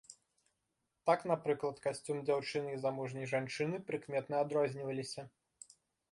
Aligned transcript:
Так 1.09 1.19
напрыклад 1.31 1.75
касцюм 1.83 2.17
дзяўчыны 2.29 2.69
і 2.75 2.79
замужняй 2.85 3.27
жанчыны 3.33 3.81
прыкметна 3.91 4.35
адрозніваліся. 4.47 5.27